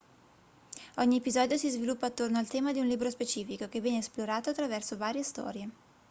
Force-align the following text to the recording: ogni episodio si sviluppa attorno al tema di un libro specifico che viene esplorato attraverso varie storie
ogni 0.95 1.17
episodio 1.17 1.57
si 1.57 1.69
sviluppa 1.69 2.07
attorno 2.07 2.39
al 2.39 2.47
tema 2.47 2.71
di 2.73 2.79
un 2.79 2.87
libro 2.87 3.11
specifico 3.11 3.69
che 3.69 3.81
viene 3.81 3.99
esplorato 3.99 4.49
attraverso 4.49 4.97
varie 4.97 5.21
storie 5.21 5.69